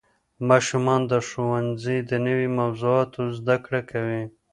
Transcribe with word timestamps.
ماشومان 0.49 1.01
د 1.11 1.13
ښوونځي 1.27 1.97
د 2.09 2.11
نوې 2.27 2.47
موضوعاتو 2.59 3.21
زده 3.37 3.55
کړه 3.65 3.81
کوي 3.91 4.23